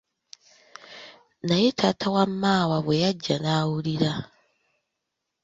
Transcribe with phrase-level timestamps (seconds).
[1.47, 4.13] Naye taata wa Maawa bwe yajja n'awulira,